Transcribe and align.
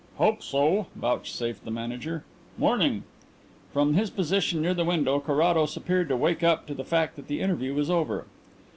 "Hope 0.15 0.41
so," 0.41 0.87
vouchsafed 0.95 1.63
the 1.63 1.69
Manager. 1.69 2.23
"'Morning." 2.57 3.03
From 3.71 3.93
his 3.93 4.09
position 4.09 4.59
near 4.59 4.73
the 4.73 4.83
window, 4.83 5.19
Carrados 5.19 5.77
appeared 5.77 6.09
to 6.09 6.17
wake 6.17 6.41
up 6.43 6.65
to 6.65 6.73
the 6.73 6.83
fact 6.83 7.15
that 7.17 7.27
the 7.27 7.39
interview 7.39 7.75
was 7.75 7.91
over. 7.91 8.25